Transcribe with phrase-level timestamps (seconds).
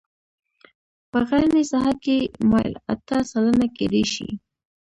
[1.11, 2.17] په غرنۍ ساحه کې
[2.49, 4.29] میل اته سلنه کیدی شي